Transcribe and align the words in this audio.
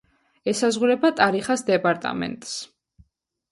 ესაზღვრება 0.53 1.11
ტარიხას 1.19 1.65
დეპარტამენტს. 1.69 2.59